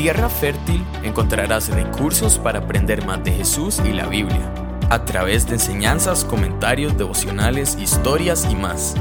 Tierra 0.00 0.30
Fértil 0.30 0.82
encontrarás 1.02 1.68
recursos 1.68 2.38
para 2.38 2.60
aprender 2.60 3.04
más 3.04 3.22
de 3.22 3.32
Jesús 3.32 3.82
y 3.84 3.92
la 3.92 4.06
Biblia, 4.06 4.50
a 4.88 5.04
través 5.04 5.46
de 5.46 5.56
enseñanzas, 5.56 6.24
comentarios, 6.24 6.96
devocionales, 6.96 7.76
historias 7.78 8.48
y 8.50 8.54
más. 8.54 8.94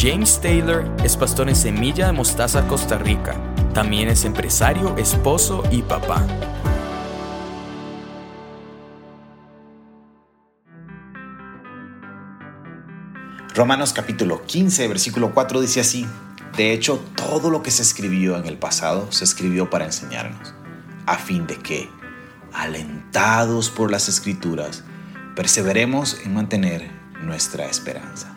James 0.00 0.40
Taylor 0.40 0.90
es 1.04 1.18
pastor 1.18 1.50
en 1.50 1.54
Semilla 1.54 2.06
de 2.06 2.12
Mostaza, 2.14 2.66
Costa 2.66 2.96
Rica. 2.96 3.34
También 3.74 4.08
es 4.08 4.24
empresario, 4.24 4.96
esposo 4.96 5.64
y 5.70 5.82
papá. 5.82 6.26
Romanos 13.54 13.92
capítulo 13.92 14.46
15, 14.46 14.88
versículo 14.88 15.34
4 15.34 15.60
dice 15.60 15.80
así, 15.80 16.06
de 16.58 16.72
hecho 16.72 17.00
todo 17.14 17.50
lo 17.50 17.62
que 17.62 17.70
se 17.70 17.82
escribió 17.82 18.36
en 18.36 18.44
el 18.46 18.58
pasado 18.58 19.12
se 19.12 19.22
escribió 19.22 19.70
para 19.70 19.84
enseñarnos, 19.84 20.54
a 21.06 21.16
fin 21.16 21.46
de 21.46 21.54
que, 21.56 21.88
alentados 22.52 23.70
por 23.70 23.92
las 23.92 24.08
escrituras, 24.08 24.82
perseveremos 25.36 26.20
en 26.24 26.34
mantener 26.34 26.90
nuestra 27.22 27.66
esperanza. 27.66 28.36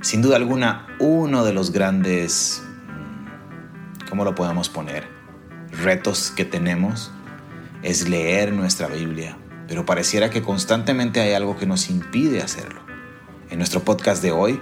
Sin 0.00 0.22
duda 0.22 0.36
alguna, 0.36 0.86
uno 1.00 1.44
de 1.44 1.52
los 1.52 1.70
grandes, 1.70 2.62
mm, 2.88 4.08
¿cómo 4.08 4.24
lo 4.24 4.34
podemos 4.34 4.70
poner? 4.70 5.06
Retos 5.70 6.32
que 6.34 6.46
tenemos 6.46 7.12
es 7.82 8.08
leer 8.08 8.54
nuestra 8.54 8.88
Biblia, 8.88 9.36
pero 9.68 9.84
pareciera 9.84 10.30
que 10.30 10.40
constantemente 10.40 11.20
hay 11.20 11.34
algo 11.34 11.58
que 11.58 11.66
nos 11.66 11.90
impide 11.90 12.40
hacerlo. 12.40 12.80
En 13.50 13.58
nuestro 13.58 13.84
podcast 13.84 14.22
de 14.22 14.32
hoy 14.32 14.58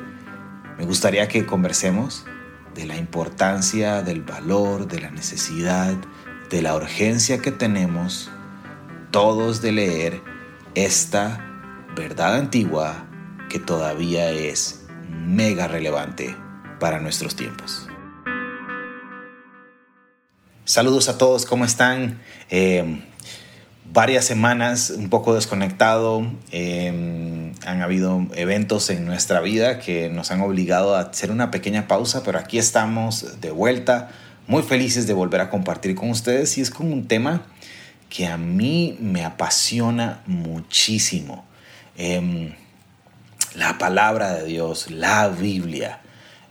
me 0.79 0.85
gustaría 0.85 1.29
que 1.29 1.47
conversemos 1.47 2.27
de 2.75 2.87
la 2.87 2.97
importancia, 2.97 4.03
del 4.03 4.23
valor, 4.23 4.89
de 4.89 5.01
la 5.01 5.11
necesidad, 5.11 5.95
de 6.51 6.63
la 6.63 6.75
urgencia 6.75 7.39
que 7.39 7.53
tenemos 7.53 8.31
todos 9.11 9.61
de 9.61 9.73
leer 9.73 10.23
esta 10.75 11.45
verdad 11.95 12.37
antigua 12.37 13.07
que 13.51 13.59
todavía 13.59 14.31
es 14.31 14.87
mega 15.09 15.69
relevante 15.69 16.35
para 16.81 16.99
nuestros 16.99 17.37
tiempos. 17.37 17.89
Saludos 20.65 21.09
a 21.09 21.19
todos, 21.19 21.45
¿cómo 21.45 21.65
están? 21.65 22.21
Eh, 22.49 23.03
varias 23.93 24.25
semanas 24.25 24.91
un 24.91 25.11
poco 25.11 25.35
desconectado. 25.35 26.27
Em, 26.51 27.53
han 27.65 27.83
habido 27.83 28.27
eventos 28.35 28.89
en 28.91 29.05
nuestra 29.05 29.41
vida 29.41 29.79
que 29.79 30.09
nos 30.09 30.31
han 30.31 30.41
obligado 30.41 30.97
a 30.97 31.01
hacer 31.01 31.31
una 31.31 31.51
pequeña 31.51 31.87
pausa, 31.89 32.23
pero 32.23 32.39
aquí 32.39 32.59
estamos 32.59 33.41
de 33.41 33.51
vuelta, 33.51 34.11
muy 34.47 34.63
felices 34.63 35.07
de 35.07 35.13
volver 35.13 35.41
a 35.41 35.51
compartir 35.51 35.95
con 35.95 36.11
ustedes 36.11 36.57
y 36.59 36.63
es 36.63 36.71
con 36.71 36.91
un 36.93 37.07
tema 37.07 37.43
que 38.09 38.27
a 38.27 38.37
mí 38.37 38.97
me 39.01 39.25
apasiona 39.25 40.23
muchísimo. 40.27 41.45
Em, 41.97 42.55
la 43.55 43.77
palabra 43.79 44.33
de 44.33 44.47
Dios, 44.47 44.91
la 44.91 45.29
Biblia, 45.29 46.01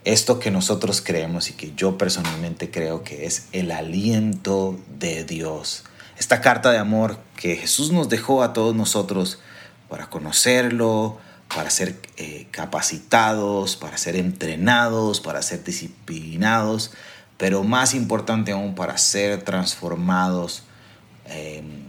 esto 0.04 0.38
que 0.38 0.50
nosotros 0.50 1.00
creemos 1.00 1.50
y 1.50 1.54
que 1.54 1.72
yo 1.76 1.98
personalmente 1.98 2.70
creo 2.70 3.02
que 3.02 3.26
es 3.26 3.48
el 3.52 3.70
aliento 3.72 4.78
de 4.98 5.24
Dios 5.24 5.84
esta 6.18 6.40
carta 6.40 6.70
de 6.70 6.78
amor 6.78 7.18
que 7.36 7.56
Jesús 7.56 7.92
nos 7.92 8.08
dejó 8.08 8.42
a 8.42 8.52
todos 8.52 8.74
nosotros 8.74 9.38
para 9.88 10.08
conocerlo, 10.08 11.18
para 11.54 11.70
ser 11.70 12.00
eh, 12.16 12.46
capacitados, 12.50 13.76
para 13.76 13.98
ser 13.98 14.16
entrenados, 14.16 15.20
para 15.20 15.42
ser 15.42 15.64
disciplinados, 15.64 16.92
pero 17.36 17.62
más 17.62 17.94
importante 17.94 18.52
aún 18.52 18.74
para 18.74 18.96
ser 18.98 19.42
transformados 19.42 20.62
em, 21.26 21.84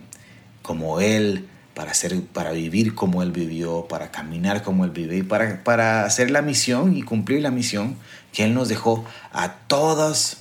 como 0.62 1.00
Él, 1.00 1.48
para, 1.74 1.94
ser, 1.94 2.22
para 2.24 2.52
vivir 2.52 2.94
como 2.96 3.24
Él 3.24 3.32
vivió, 3.32 3.88
para 3.88 4.12
caminar 4.12 4.64
como 4.64 4.86
Él 4.86 4.92
vive 4.92 5.18
y 5.18 5.24
para, 5.24 5.64
para 5.64 6.06
hacer 6.06 6.30
la 6.30 6.42
misión 6.42 6.96
y 6.96 7.04
cumplir 7.04 7.42
la 7.42 7.52
misión 7.52 7.98
que 8.32 8.44
Él 8.44 8.54
nos 8.54 8.68
dejó 8.68 9.06
a 9.32 9.54
todas 9.68 10.38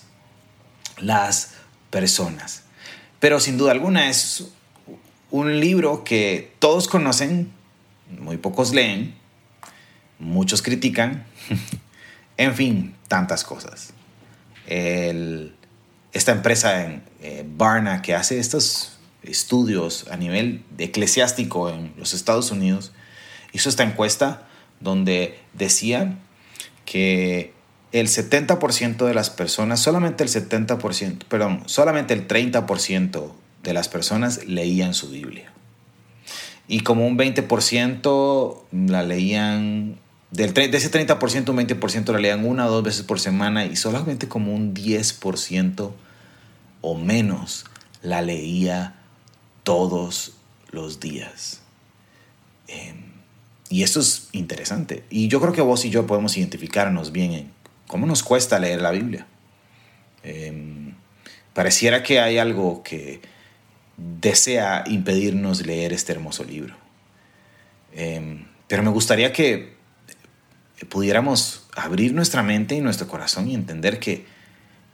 las 0.98 1.52
personas. 1.90 2.61
Pero 3.22 3.38
sin 3.38 3.56
duda 3.56 3.70
alguna 3.70 4.10
es 4.10 4.48
un 5.30 5.60
libro 5.60 6.02
que 6.02 6.50
todos 6.58 6.88
conocen, 6.88 7.52
muy 8.18 8.36
pocos 8.36 8.74
leen, 8.74 9.14
muchos 10.18 10.60
critican, 10.60 11.24
en 12.36 12.56
fin, 12.56 12.96
tantas 13.06 13.44
cosas. 13.44 13.92
esta 14.66 16.32
empresa 16.32 16.84
en 16.84 17.04
eh, 17.20 17.44
Barna 17.46 18.02
que 18.02 18.16
hace 18.16 18.40
estos 18.40 18.98
estudios 19.22 20.08
a 20.10 20.16
nivel 20.16 20.64
eclesiástico 20.78 21.70
en 21.70 21.94
los 21.96 22.14
Estados 22.14 22.50
Unidos 22.50 22.90
hizo 23.52 23.68
esta 23.68 23.84
encuesta 23.84 24.48
donde 24.80 25.38
decía 25.52 26.18
que 26.86 27.54
el 27.92 28.08
70% 28.08 29.06
de 29.06 29.14
las 29.14 29.30
personas, 29.30 29.80
solamente 29.80 30.24
el 30.24 30.30
70%, 30.30 31.24
perdón, 31.28 31.62
solamente 31.66 32.14
el 32.14 32.26
30% 32.26 33.32
de 33.62 33.74
las 33.74 33.88
personas 33.88 34.46
leían 34.46 34.94
su 34.94 35.10
Biblia. 35.10 35.52
Y 36.68 36.80
como 36.80 37.06
un 37.06 37.18
20% 37.18 38.60
la 38.88 39.02
leían, 39.02 39.98
del, 40.30 40.54
de 40.54 40.76
ese 40.76 40.90
30%, 40.90 41.50
un 41.50 41.58
20% 41.58 42.12
la 42.12 42.18
leían 42.18 42.46
una 42.46 42.66
o 42.66 42.70
dos 42.70 42.82
veces 42.82 43.02
por 43.02 43.20
semana 43.20 43.66
y 43.66 43.76
solamente 43.76 44.26
como 44.26 44.54
un 44.54 44.72
10% 44.72 45.92
o 46.80 46.94
menos 46.94 47.66
la 48.00 48.22
leía 48.22 48.94
todos 49.64 50.32
los 50.70 50.98
días. 50.98 51.60
Em, 52.68 53.12
y 53.68 53.82
esto 53.82 54.00
es 54.00 54.28
interesante. 54.32 55.04
Y 55.10 55.28
yo 55.28 55.40
creo 55.42 55.52
que 55.52 55.60
vos 55.60 55.84
y 55.84 55.90
yo 55.90 56.06
podemos 56.06 56.36
identificarnos 56.38 57.12
bien 57.12 57.32
en 57.32 57.61
¿Cómo 57.92 58.06
nos 58.06 58.22
cuesta 58.22 58.58
leer 58.58 58.80
la 58.80 58.90
Biblia? 58.90 59.26
Em, 60.22 60.94
pareciera 61.52 62.02
que 62.02 62.20
hay 62.20 62.38
algo 62.38 62.82
que 62.82 63.20
desea 63.98 64.82
impedirnos 64.86 65.66
leer 65.66 65.92
este 65.92 66.12
hermoso 66.12 66.42
libro. 66.42 66.74
Em, 67.92 68.46
pero 68.66 68.82
me 68.82 68.88
gustaría 68.88 69.30
que 69.34 69.74
pudiéramos 70.88 71.66
abrir 71.76 72.14
nuestra 72.14 72.42
mente 72.42 72.76
y 72.76 72.80
nuestro 72.80 73.08
corazón 73.08 73.50
y 73.50 73.54
entender 73.54 74.00
que 74.00 74.24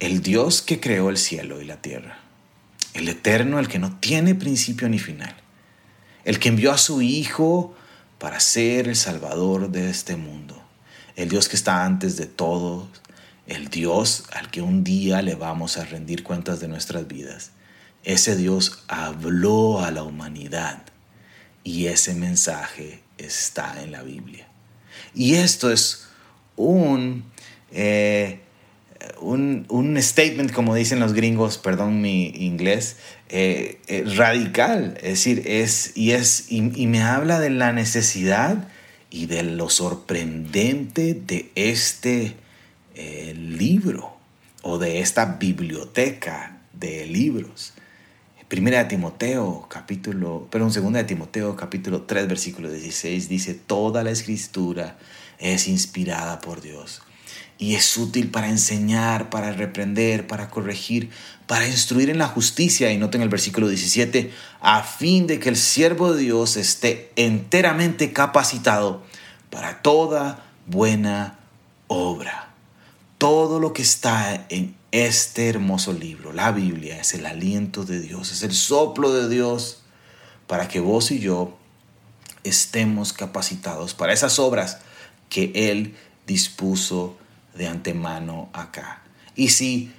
el 0.00 0.20
Dios 0.20 0.60
que 0.60 0.80
creó 0.80 1.08
el 1.08 1.18
cielo 1.18 1.62
y 1.62 1.66
la 1.66 1.76
tierra, 1.76 2.18
el 2.94 3.08
eterno, 3.08 3.60
el 3.60 3.68
que 3.68 3.78
no 3.78 3.96
tiene 4.00 4.34
principio 4.34 4.88
ni 4.88 4.98
final, 4.98 5.36
el 6.24 6.40
que 6.40 6.48
envió 6.48 6.72
a 6.72 6.78
su 6.78 7.00
Hijo 7.00 7.76
para 8.18 8.40
ser 8.40 8.88
el 8.88 8.96
Salvador 8.96 9.70
de 9.70 9.88
este 9.88 10.16
mundo, 10.16 10.57
el 11.18 11.28
Dios 11.28 11.48
que 11.48 11.56
está 11.56 11.84
antes 11.84 12.16
de 12.16 12.26
todo, 12.26 12.88
el 13.48 13.68
Dios 13.70 14.26
al 14.32 14.52
que 14.52 14.62
un 14.62 14.84
día 14.84 15.20
le 15.20 15.34
vamos 15.34 15.76
a 15.76 15.84
rendir 15.84 16.22
cuentas 16.22 16.60
de 16.60 16.68
nuestras 16.68 17.08
vidas. 17.08 17.50
Ese 18.04 18.36
Dios 18.36 18.84
habló 18.86 19.80
a 19.80 19.90
la 19.90 20.04
humanidad 20.04 20.84
y 21.64 21.86
ese 21.86 22.14
mensaje 22.14 23.00
está 23.18 23.82
en 23.82 23.90
la 23.90 24.04
Biblia. 24.04 24.46
Y 25.12 25.34
esto 25.34 25.72
es 25.72 26.06
un, 26.54 27.24
eh, 27.72 28.38
un, 29.20 29.96
statement, 30.00 30.52
como 30.52 30.76
dicen 30.76 31.00
los 31.00 31.14
gringos, 31.14 31.58
perdón 31.58 32.00
mi 32.00 32.28
inglés, 32.28 32.94
eh, 33.28 33.80
eh, 33.88 34.04
radical. 34.14 34.96
Es 34.98 35.10
decir, 35.10 35.42
es, 35.46 35.96
y, 35.96 36.12
es, 36.12 36.46
y 36.52 36.86
me 36.86 37.02
habla 37.02 37.40
de 37.40 37.50
la 37.50 37.72
necesidad 37.72 38.68
y 39.10 39.26
de 39.26 39.42
lo 39.42 39.70
sorprendente 39.70 41.14
de 41.14 41.50
este 41.54 42.36
eh, 42.94 43.34
libro 43.36 44.16
o 44.62 44.78
de 44.78 45.00
esta 45.00 45.24
biblioteca 45.24 46.60
de 46.72 47.06
libros. 47.06 47.74
Primera 48.48 48.78
de 48.78 48.84
Timoteo, 48.86 49.66
capítulo, 49.68 50.48
perdón, 50.50 50.72
segunda 50.72 51.00
de 51.00 51.04
Timoteo, 51.04 51.54
capítulo 51.54 52.02
3, 52.02 52.28
versículo 52.28 52.70
16, 52.70 53.28
dice, 53.28 53.54
toda 53.54 54.02
la 54.02 54.10
escritura 54.10 54.96
es 55.38 55.68
inspirada 55.68 56.40
por 56.40 56.62
Dios 56.62 57.02
y 57.58 57.74
es 57.74 57.96
útil 57.96 58.30
para 58.30 58.48
enseñar, 58.48 59.30
para 59.30 59.52
reprender, 59.52 60.28
para 60.28 60.48
corregir, 60.48 61.10
para 61.46 61.66
instruir 61.66 62.08
en 62.08 62.18
la 62.18 62.28
justicia. 62.28 62.92
Y 62.92 62.98
noten 62.98 63.20
el 63.20 63.28
versículo 63.28 63.68
17, 63.68 64.32
a 64.60 64.84
fin 64.84 65.26
de 65.26 65.40
que 65.40 65.48
el 65.48 65.56
siervo 65.56 66.12
de 66.12 66.22
Dios 66.22 66.56
esté 66.56 67.12
enteramente 67.16 68.12
capacitado 68.12 69.02
para 69.50 69.82
toda 69.82 70.44
buena 70.66 71.38
obra. 71.88 72.50
Todo 73.18 73.58
lo 73.58 73.72
que 73.72 73.82
está 73.82 74.46
en 74.48 74.76
este 74.92 75.48
hermoso 75.48 75.92
libro, 75.92 76.32
la 76.32 76.52
Biblia, 76.52 77.00
es 77.00 77.12
el 77.14 77.26
aliento 77.26 77.84
de 77.84 78.00
Dios, 78.00 78.30
es 78.30 78.44
el 78.44 78.54
soplo 78.54 79.12
de 79.12 79.28
Dios 79.28 79.82
para 80.46 80.68
que 80.68 80.78
vos 80.78 81.10
y 81.10 81.18
yo 81.18 81.58
estemos 82.44 83.12
capacitados 83.12 83.94
para 83.94 84.12
esas 84.12 84.38
obras 84.38 84.78
que 85.28 85.50
Él 85.54 85.96
dispuso 86.26 87.18
de 87.58 87.66
antemano 87.66 88.48
acá. 88.54 89.02
Y 89.36 89.48
si 89.50 89.92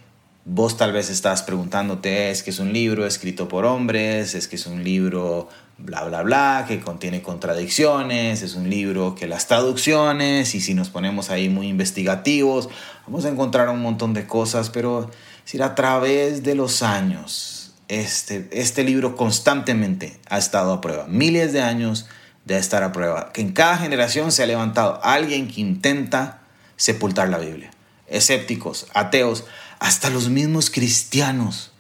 Vos 0.52 0.78
tal 0.78 0.94
vez 0.94 1.12
estás 1.12 1.44
preguntándote, 1.44 2.32
es 2.32 2.42
que 2.42 2.50
es 2.50 2.58
un 2.58 2.74
libro 2.74 3.06
escrito 3.06 3.48
por 3.48 3.66
hombres, 3.66 4.34
es 4.34 4.48
que 4.48 4.56
es 4.56 4.66
un 4.66 4.84
libro 4.84 5.48
bla, 5.78 6.04
bla, 6.06 6.24
bla, 6.24 6.66
que 6.68 6.80
contiene 6.80 7.22
contradicciones, 7.22 8.42
es 8.42 8.56
un 8.56 8.68
libro 8.68 9.14
que 9.14 9.28
las 9.28 9.46
traducciones, 9.46 10.56
y 10.56 10.60
si 10.60 10.74
nos 10.74 10.90
ponemos 10.90 11.30
ahí 11.30 11.50
muy 11.50 11.68
investigativos, 11.68 12.68
vamos 13.06 13.26
a 13.26 13.30
encontrar 13.30 13.70
un 13.70 13.82
montón 13.84 14.16
de 14.16 14.26
cosas, 14.26 14.72
pero 14.72 15.12
si 15.46 15.62
a 15.62 15.76
través 15.76 16.42
de 16.42 16.56
los 16.56 16.82
años, 16.82 17.76
este, 17.88 18.50
este 18.52 18.84
libro 18.84 19.16
constantemente 19.16 20.20
ha 20.30 20.40
estado 20.40 20.74
a 20.74 20.82
prueba, 20.82 21.06
miles 21.08 21.54
de 21.54 21.62
años 21.62 22.08
de 22.46 22.58
estar 22.58 22.82
a 22.82 22.92
prueba, 22.92 23.32
que 23.34 23.42
en 23.42 23.52
cada 23.52 23.78
generación 23.78 24.32
se 24.32 24.42
ha 24.42 24.48
levantado 24.48 25.00
alguien 25.04 25.48
que 25.48 25.62
intenta 25.62 26.39
sepultar 26.80 27.28
la 27.28 27.38
Biblia, 27.38 27.70
escépticos, 28.08 28.88
ateos, 28.94 29.44
hasta 29.80 30.10
los 30.10 30.30
mismos 30.30 30.70
cristianos 30.70 31.74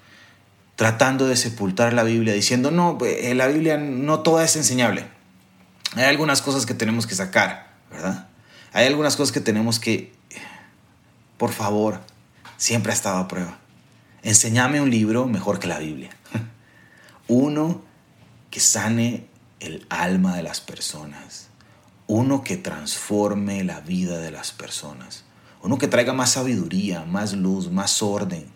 tratando 0.76 1.28
de 1.28 1.36
sepultar 1.36 1.94
la 1.94 2.04
Biblia, 2.04 2.34
diciendo, 2.34 2.70
no, 2.70 2.98
eh, 3.06 3.34
la 3.34 3.48
Biblia 3.48 3.78
no 3.78 4.20
toda 4.20 4.44
es 4.44 4.56
enseñable. 4.56 5.08
Hay 5.96 6.06
algunas 6.06 6.42
cosas 6.42 6.66
que 6.66 6.74
tenemos 6.74 7.08
que 7.08 7.16
sacar, 7.16 7.74
¿verdad? 7.90 8.28
Hay 8.74 8.88
algunas 8.88 9.16
cosas 9.16 9.32
que 9.32 9.42
tenemos 9.42 9.80
que, 9.80 10.14
por 11.38 11.52
favor, 11.52 12.02
siempre 12.58 12.92
ha 12.92 12.96
estado 12.96 13.18
a 13.18 13.28
prueba. 13.28 13.58
Enseñame 14.22 14.82
un 14.82 14.90
libro 14.90 15.26
mejor 15.26 15.60
que 15.60 15.68
la 15.68 15.80
Biblia. 15.80 16.12
Uno 17.28 17.82
que 18.52 18.60
sane 18.60 19.28
el 19.60 19.86
alma 19.90 20.36
de 20.36 20.44
las 20.44 20.62
personas. 20.62 21.50
Uno 22.10 22.44
que 22.44 22.58
transforme 22.58 23.64
la 23.64 23.82
vida 23.82 24.18
de 24.18 24.32
las 24.32 24.52
personas. 24.52 25.26
Uno 25.62 25.78
que 25.78 25.88
traiga 25.88 26.12
más 26.12 26.32
sabiduría, 26.32 27.06
más 27.06 27.34
luz, 27.34 27.70
más 27.70 28.02
orden, 28.02 28.48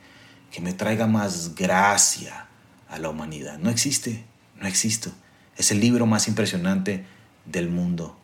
que 0.51 0.59
me 0.59 0.73
traiga 0.73 1.05
más 1.05 1.53
gracia 1.53 2.47
a 2.89 2.97
la 2.97 3.09
humanidad. 3.09 3.59
No 3.59 3.69
existe, 3.69 4.25
no 4.59 4.67
existo. 4.67 5.11
Es 5.55 5.69
el 5.69 5.81
libro 5.81 6.07
más 6.07 6.27
impresionante 6.27 7.05
del 7.45 7.69
mundo. 7.69 8.17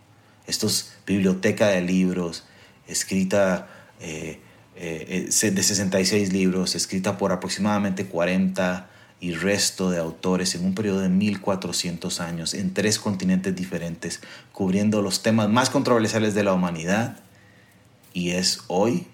Esto 0.48 0.66
es 0.66 0.98
biblioteca 1.06 1.68
de 1.68 1.82
libros, 1.82 2.46
escrita 2.88 3.68
eh, 4.00 4.42
eh, 4.76 5.30
de 5.30 5.64
66 5.64 6.34
libros, 6.34 6.74
escrita 6.74 7.20
por 7.20 7.32
aproximadamente 7.32 8.08
40 8.08 8.89
y 9.22 9.34
resto 9.34 9.90
de 9.90 10.00
autores 10.00 10.56
en 10.56 10.66
un 10.66 10.74
periodo 10.74 11.00
de 11.02 11.10
1400 11.10 12.22
años 12.22 12.54
en 12.54 12.74
tres 12.74 13.00
continentes 13.00 13.56
diferentes, 13.56 14.22
cubriendo 14.54 15.02
los 15.02 15.22
temas 15.22 15.50
más 15.50 15.70
controversiales 15.70 16.34
de 16.34 16.44
la 16.44 16.54
humanidad 16.54 17.20
y 18.14 18.32
es 18.32 18.62
hoy, 18.68 19.08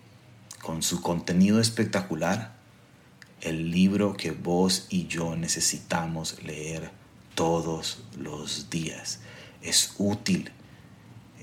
con 0.61 0.83
su 0.83 1.01
contenido 1.01 1.59
espectacular, 1.59 2.55
el 3.41 3.71
libro 3.71 4.15
que 4.15 4.31
vos 4.31 4.87
y 4.89 5.07
yo 5.07 5.35
necesitamos 5.35 6.41
leer 6.43 6.91
todos 7.35 7.99
los 8.17 8.69
días. 8.69 9.19
Es 9.61 9.93
útil, 9.97 10.51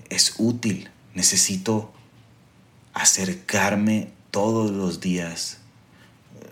es 0.08 0.35
útil. 0.38 0.91
Necesito 1.15 1.93
acercarme 2.94 4.12
todos 4.31 4.70
los 4.70 5.00
días 5.00 5.58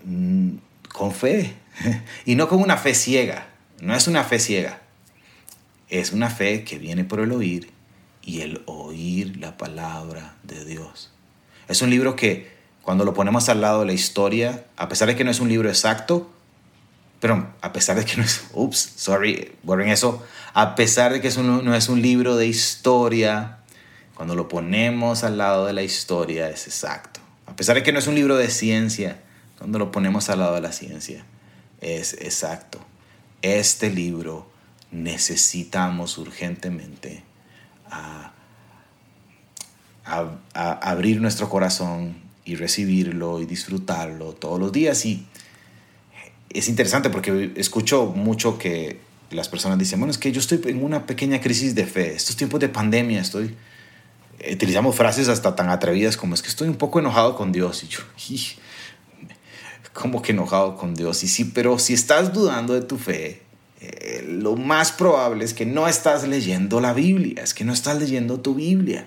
mm, 0.04 0.56
con 0.92 1.12
fe 1.12 1.56
y 2.24 2.34
no 2.34 2.48
con 2.48 2.60
una 2.60 2.76
fe 2.76 2.94
ciega. 2.94 3.46
No 3.80 3.94
es 3.94 4.06
una 4.06 4.24
fe 4.24 4.38
ciega. 4.38 4.80
Es 5.88 6.12
una 6.12 6.30
fe 6.30 6.64
que 6.64 6.78
viene 6.78 7.04
por 7.04 7.20
el 7.20 7.32
oír 7.32 7.70
y 8.22 8.42
el 8.42 8.62
oír 8.66 9.36
la 9.38 9.56
palabra 9.56 10.36
de 10.42 10.64
Dios. 10.64 11.10
Es 11.68 11.82
un 11.82 11.90
libro 11.90 12.16
que 12.16 12.50
cuando 12.82 13.04
lo 13.04 13.14
ponemos 13.14 13.48
al 13.48 13.60
lado 13.60 13.80
de 13.80 13.86
la 13.86 13.92
historia, 13.92 14.66
a 14.76 14.88
pesar 14.88 15.08
de 15.08 15.16
que 15.16 15.24
no 15.24 15.30
es 15.30 15.40
un 15.40 15.48
libro 15.48 15.68
exacto, 15.68 16.30
pero 17.20 17.52
a 17.60 17.72
pesar 17.72 17.96
de 17.96 18.04
que 18.04 18.16
no 18.16 18.22
es, 18.22 18.44
ups, 18.52 18.92
sorry, 18.96 19.52
borren 19.62 19.88
eso, 19.88 20.24
a 20.54 20.74
pesar 20.74 21.12
de 21.12 21.20
que 21.20 21.28
eso 21.28 21.42
no, 21.42 21.60
no 21.60 21.74
es 21.74 21.88
un 21.88 22.00
libro 22.00 22.36
de 22.36 22.46
historia, 22.46 23.58
cuando 24.14 24.34
lo 24.34 24.48
ponemos 24.48 25.24
al 25.24 25.38
lado 25.38 25.66
de 25.66 25.72
la 25.72 25.82
historia 25.82 26.48
es 26.48 26.66
exacto. 26.66 27.20
A 27.46 27.56
pesar 27.56 27.76
de 27.76 27.82
que 27.82 27.92
no 27.92 27.98
es 27.98 28.06
un 28.06 28.14
libro 28.14 28.36
de 28.36 28.48
ciencia, 28.48 29.20
cuando 29.58 29.78
lo 29.78 29.90
ponemos 29.90 30.30
al 30.30 30.38
lado 30.38 30.54
de 30.54 30.60
la 30.60 30.72
ciencia 30.72 31.24
es 31.80 32.14
exacto. 32.14 32.78
Este 33.42 33.90
libro 33.90 34.50
necesitamos 34.90 36.18
urgentemente 36.18 37.22
a, 37.90 38.32
abrir 40.52 41.20
nuestro 41.20 41.48
corazón 41.48 42.16
y 42.44 42.56
recibirlo 42.56 43.40
y 43.40 43.46
disfrutarlo 43.46 44.32
todos 44.32 44.58
los 44.58 44.72
días. 44.72 45.06
Y 45.06 45.24
es 46.48 46.68
interesante 46.68 47.10
porque 47.10 47.52
escucho 47.54 48.06
mucho 48.06 48.58
que 48.58 48.98
las 49.30 49.48
personas 49.48 49.78
dicen, 49.78 50.00
bueno, 50.00 50.10
es 50.10 50.18
que 50.18 50.32
yo 50.32 50.40
estoy 50.40 50.60
en 50.64 50.82
una 50.82 51.06
pequeña 51.06 51.40
crisis 51.40 51.76
de 51.76 51.86
fe, 51.86 52.14
estos 52.14 52.36
tiempos 52.36 52.60
de 52.60 52.68
pandemia 52.68 53.20
estoy... 53.20 53.56
Utilizamos 54.50 54.96
frases 54.96 55.28
hasta 55.28 55.54
tan 55.54 55.68
atrevidas 55.68 56.16
como 56.16 56.32
es 56.32 56.40
que 56.40 56.48
estoy 56.48 56.66
un 56.66 56.76
poco 56.76 56.98
enojado 56.98 57.36
con 57.36 57.52
Dios. 57.52 57.84
Y 57.84 57.88
yo, 57.88 58.00
como 59.92 60.22
que 60.22 60.32
enojado 60.32 60.76
con 60.76 60.94
Dios. 60.94 61.22
Y 61.24 61.28
sí, 61.28 61.44
pero 61.44 61.78
si 61.78 61.94
estás 61.94 62.32
dudando 62.32 62.74
de 62.74 62.82
tu 62.82 62.96
fe, 62.96 63.42
eh, 63.80 64.24
lo 64.28 64.56
más 64.56 64.92
probable 64.92 65.44
es 65.44 65.54
que 65.54 65.64
no 65.64 65.88
estás 65.88 66.28
leyendo 66.28 66.80
la 66.80 66.92
Biblia, 66.92 67.42
es 67.42 67.54
que 67.54 67.64
no 67.64 67.72
estás 67.72 67.98
leyendo 67.98 68.40
tu 68.40 68.54
Biblia, 68.54 69.06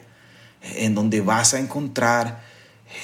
eh, 0.63 0.85
en 0.85 0.95
donde 0.95 1.21
vas 1.21 1.53
a 1.53 1.59
encontrar 1.59 2.43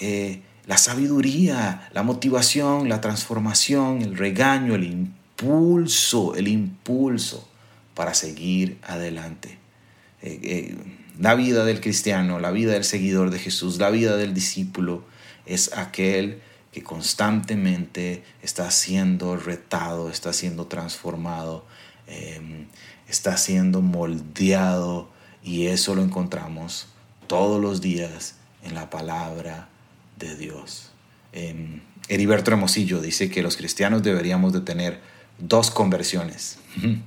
eh, 0.01 0.41
la 0.65 0.77
sabiduría, 0.77 1.89
la 1.93 2.03
motivación, 2.03 2.89
la 2.89 3.01
transformación, 3.01 4.01
el 4.01 4.17
regaño, 4.17 4.75
el 4.75 4.83
impulso, 4.83 6.35
el 6.35 6.47
impulso 6.47 7.47
para 7.93 8.13
seguir 8.13 8.79
adelante. 8.83 9.57
la 11.19 11.35
vida 11.35 11.65
del 11.65 11.81
cristiano, 11.81 12.39
la 12.39 12.51
vida 12.51 12.73
del 12.73 12.83
seguidor 12.83 13.29
de 13.29 13.39
Jesús, 13.39 13.77
la 13.77 13.89
vida 13.89 14.15
del 14.17 14.33
discípulo 14.33 15.03
es 15.45 15.71
aquel 15.73 16.41
que 16.71 16.83
constantemente 16.83 18.23
está 18.41 18.69
siendo 18.71 19.35
retado, 19.35 20.09
está 20.09 20.33
siendo 20.33 20.67
transformado, 20.67 21.65
em, 22.07 22.67
está 23.07 23.37
siendo 23.37 23.81
moldeado 23.81 25.09
y 25.43 25.67
eso 25.67 25.95
lo 25.95 26.03
encontramos 26.03 26.87
todos 27.27 27.61
los 27.61 27.81
días 27.81 28.35
en 28.63 28.75
la 28.75 28.89
palabra 28.89 29.69
de 30.17 30.35
Dios. 30.35 30.91
Eh, 31.33 31.81
Heriberto 32.07 32.51
Hermosillo 32.51 33.01
dice 33.01 33.29
que 33.29 33.41
los 33.41 33.55
cristianos 33.55 34.03
deberíamos 34.03 34.51
de 34.53 34.61
tener 34.61 34.99
dos 35.37 35.71
conversiones. 35.71 36.57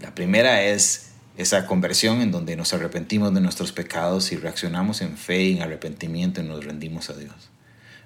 La 0.00 0.14
primera 0.14 0.64
es 0.64 1.12
esa 1.36 1.66
conversión 1.66 2.20
en 2.20 2.30
donde 2.30 2.56
nos 2.56 2.74
arrepentimos 2.74 3.32
de 3.34 3.40
nuestros 3.40 3.72
pecados 3.72 4.32
y 4.32 4.36
reaccionamos 4.36 5.00
en 5.00 5.16
fe 5.16 5.42
y 5.44 5.56
en 5.56 5.62
arrepentimiento 5.62 6.40
y 6.40 6.44
nos 6.44 6.64
rendimos 6.64 7.10
a 7.10 7.14
Dios. 7.14 7.50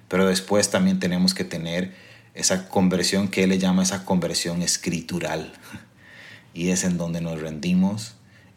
Pero 0.09 0.27
después 0.27 0.69
también 0.69 0.99
tenemos 0.99 1.33
que 1.33 1.45
tener 1.45 1.93
esa 2.33 2.67
conversión 2.67 3.29
que 3.29 3.43
él 3.43 3.49
le 3.49 3.59
llama 3.59 3.83
esa 3.83 4.03
conversión 4.03 4.61
escritural. 4.61 5.53
Y 6.51 6.71
es 6.71 6.83
en 6.83 6.97
donde 6.97 7.21
nos 7.21 7.39
rendimos 7.39 8.15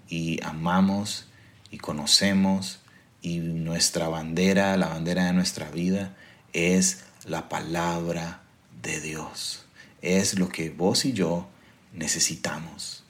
y 0.09 0.43
amamos 0.43 1.29
y 1.71 1.77
conocemos 1.77 2.81
y 3.21 3.39
nuestra 3.39 4.09
bandera, 4.09 4.77
la 4.79 4.89
bandera 4.89 5.27
de 5.27 5.35
nuestra 5.35 5.71
vida 5.71 6.17
es 6.55 7.05
la 7.27 7.51
palabra 7.51 8.43
de 8.83 9.01
Dios. 9.01 9.67
Es 10.01 10.39
lo 10.39 10.49
que 10.49 10.71
vos 10.71 11.05
y 11.05 11.13
yo 11.13 11.49
necesitamos. 11.93 13.05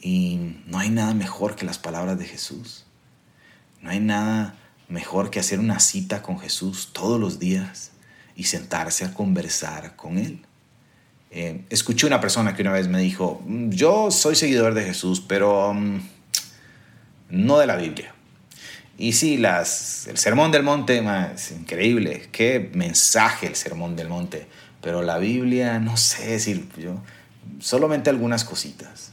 Y 0.00 0.56
no 0.66 0.78
hay 0.78 0.90
nada 0.90 1.14
mejor 1.14 1.54
que 1.54 1.64
las 1.64 1.78
palabras 1.78 2.18
de 2.18 2.26
Jesús. 2.26 2.84
No 3.80 3.90
hay 3.90 4.00
nada 4.00 4.56
mejor 4.92 5.30
que 5.30 5.40
hacer 5.40 5.58
una 5.58 5.80
cita 5.80 6.22
con 6.22 6.38
Jesús 6.38 6.90
todos 6.92 7.18
los 7.18 7.38
días 7.38 7.92
y 8.36 8.44
sentarse 8.44 9.04
a 9.04 9.14
conversar 9.14 9.96
con 9.96 10.18
Él. 10.18 10.44
Eh, 11.30 11.64
escuché 11.70 12.06
una 12.06 12.20
persona 12.20 12.54
que 12.54 12.62
una 12.62 12.72
vez 12.72 12.88
me 12.88 13.00
dijo, 13.00 13.42
mm, 13.46 13.70
yo 13.70 14.10
soy 14.10 14.36
seguidor 14.36 14.74
de 14.74 14.84
Jesús, 14.84 15.22
pero 15.26 15.72
mm, 15.72 16.00
no 17.30 17.58
de 17.58 17.66
la 17.66 17.76
Biblia. 17.76 18.14
Y 18.98 19.14
sí, 19.14 19.38
las, 19.38 20.06
el 20.06 20.18
Sermón 20.18 20.52
del 20.52 20.62
Monte 20.62 21.02
es 21.34 21.50
increíble, 21.52 22.28
qué 22.30 22.70
mensaje 22.74 23.46
el 23.46 23.56
Sermón 23.56 23.96
del 23.96 24.08
Monte, 24.08 24.46
pero 24.82 25.02
la 25.02 25.16
Biblia, 25.16 25.78
no 25.78 25.96
sé 25.96 26.32
decir, 26.32 26.68
yo, 26.78 27.02
solamente 27.58 28.10
algunas 28.10 28.44
cositas. 28.44 29.12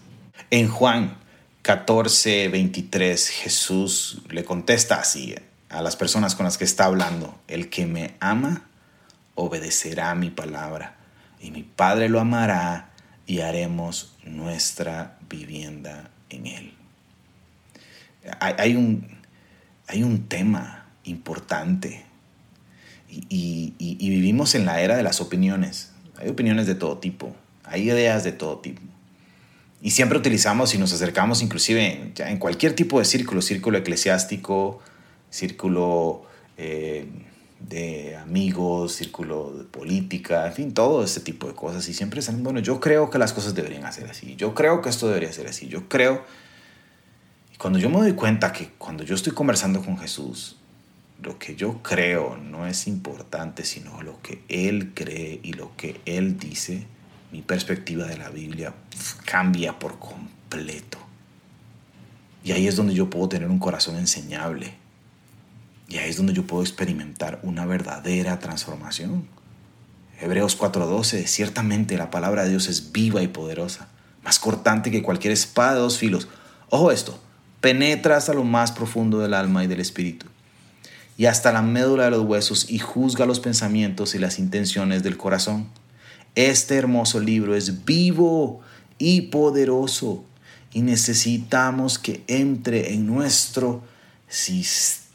En 0.52 0.68
Juan 0.68 1.18
14, 1.62 2.50
23, 2.50 3.30
Jesús 3.30 4.22
le 4.30 4.44
contesta 4.44 4.96
así, 4.96 5.36
a 5.70 5.82
las 5.82 5.96
personas 5.96 6.36
con 6.36 6.46
las 6.46 6.58
que 6.58 6.66
está 6.66 6.86
hablando. 6.86 7.40
El 7.48 7.70
que 7.70 7.86
me 7.86 8.16
ama 8.20 8.64
obedecerá 9.36 10.14
mi 10.16 10.30
palabra 10.30 10.98
y 11.40 11.52
mi 11.52 11.64
Padre 11.64 12.10
lo 12.10 12.20
amará 12.20 12.90
y 13.26 13.40
haremos 13.42 14.16
nuestra 14.24 15.18
vivienda 15.30 16.10
en 16.30 16.48
él. 16.48 16.74
Hay, 18.40 18.76
un, 18.76 19.08
hay 19.88 20.04
un 20.04 20.28
tema 20.28 20.88
importante 21.04 22.06
y, 23.08 23.74
y, 23.78 24.10
vivimos 24.10 24.54
en 24.56 24.66
la 24.66 24.82
era 24.82 24.98
de 24.98 25.04
las 25.04 25.22
opiniones. 25.22 25.92
Hay 26.18 26.30
opiniones 26.30 26.68
de 26.68 26.76
todo 26.76 26.98
tipo, 26.98 27.36
hay 27.64 27.90
ideas 27.90 28.24
de 28.24 28.32
todo 28.32 28.60
tipo. 28.60 28.82
Y 29.82 29.92
siempre 29.92 30.18
utilizamos 30.18 30.76
y 30.76 30.78
nos 30.78 30.92
acercamos 30.92 31.42
inclusive 31.42 32.12
en, 32.18 32.38
cualquier 32.38 32.76
tipo 32.76 33.00
de 33.00 33.06
círculo, 33.06 33.42
círculo 33.42 33.78
eclesiástico, 33.78 34.82
círculo 35.30 36.24
eh, 36.58 37.08
de 37.60 38.16
amigos, 38.16 38.94
círculo 38.94 39.52
de 39.52 39.64
política, 39.66 40.48
en 40.48 40.54
fin, 40.54 40.74
todo 40.74 41.04
este 41.04 41.20
tipo 41.20 41.48
de 41.48 41.54
cosas. 41.54 41.88
Y 41.90 41.94
siempre 41.94 42.22
salen, 42.22 42.44
bueno, 42.44 42.60
yo 42.60 42.80
creo 42.80 43.10
que 43.10 43.18
las 43.18 43.34
cosas 43.34 43.56
deberían 43.56 43.86
hacer 43.86 44.10
así, 44.10 44.36
yo 44.36 44.54
creo 44.54 44.82
que 44.82 44.90
esto 44.90 45.08
debería 45.08 45.32
ser 45.32 45.48
así, 45.48 45.68
yo 45.68 45.88
creo... 45.90 46.24
Y 47.54 47.58
cuando 47.58 47.80
yo 47.80 47.90
me 47.90 47.98
doy 47.98 48.14
cuenta 48.14 48.54
que 48.54 48.70
cuando 48.78 49.04
yo 49.04 49.16
estoy 49.16 49.34
conversando 49.34 49.84
con 49.84 49.98
Jesús, 49.98 50.58
lo 51.22 51.38
que 51.38 51.56
yo 51.56 51.82
creo 51.84 52.38
no 52.38 52.66
es 52.66 52.88
importante, 52.88 53.66
sino 53.66 54.02
lo 54.02 54.22
que 54.22 54.44
Él 54.48 54.94
cree 54.94 55.40
y 55.44 55.54
lo 55.54 55.76
que 55.76 56.00
Él 56.06 56.38
dice, 56.38 56.86
mi 57.32 57.42
perspectiva 57.42 58.06
de 58.06 58.18
la 58.18 58.30
Biblia 58.30 58.74
cambia 59.26 59.78
por 59.78 60.00
completo. 60.00 60.98
Y 62.44 62.54
ahí 62.54 62.68
es 62.68 62.76
donde 62.76 62.94
yo 62.94 63.10
puedo 63.10 63.28
tener 63.28 63.50
un 63.50 63.60
corazón 63.60 63.98
enseñable. 63.98 64.74
Y 65.90 65.98
ahí 65.98 66.10
es 66.10 66.18
donde 66.18 66.34
yo 66.34 66.46
puedo 66.46 66.62
experimentar 66.62 67.40
una 67.44 67.66
verdadera 67.66 68.40
transformación. 68.40 69.28
Hebreos 70.22 70.56
4:12, 70.56 71.26
ciertamente 71.26 71.98
la 71.98 72.12
palabra 72.12 72.44
de 72.44 72.52
Dios 72.52 72.68
es 72.68 72.92
viva 72.92 73.22
y 73.24 73.28
poderosa, 73.28 73.88
más 74.24 74.38
cortante 74.38 74.92
que 74.92 75.02
cualquier 75.02 75.34
espada 75.34 75.76
de 75.76 75.80
dos 75.80 75.98
filos. 75.98 76.28
Ojo 76.70 76.92
esto, 76.92 77.20
penetra 77.62 78.18
hasta 78.18 78.34
lo 78.34 78.44
más 78.44 78.72
profundo 78.72 79.20
del 79.20 79.34
alma 79.34 79.64
y 79.64 79.68
del 79.68 79.80
espíritu, 79.80 80.28
y 81.18 81.26
hasta 81.26 81.52
la 81.52 81.62
médula 81.62 82.06
de 82.06 82.12
los 82.12 82.26
huesos, 82.26 82.70
y 82.70 82.80
juzga 82.80 83.26
los 83.26 83.40
pensamientos 83.40 84.14
y 84.14 84.20
las 84.20 84.40
intenciones 84.40 85.04
del 85.04 85.18
corazón. 85.18 85.70
Este 86.36 86.76
hermoso 86.76 87.20
libro 87.20 87.56
es 87.56 87.84
vivo 87.86 88.62
y 89.00 89.22
poderoso 89.22 90.24
y 90.72 90.82
necesitamos 90.82 91.98
que 91.98 92.24
entre 92.28 92.94
en 92.94 93.08
nuestro 93.08 93.82
sistema, 94.28 95.09